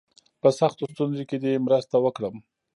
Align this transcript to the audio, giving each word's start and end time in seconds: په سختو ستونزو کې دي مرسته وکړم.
په 0.41 0.49
سختو 0.59 0.83
ستونزو 0.93 1.23
کې 1.29 1.37
دي 1.43 1.53
مرسته 1.65 1.95
وکړم. 1.99 2.35